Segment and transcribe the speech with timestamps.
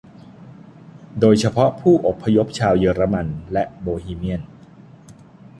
[1.19, 4.41] โดยเฉพาะผู้อพยพชาวเยอรมันและโบฮีเมียน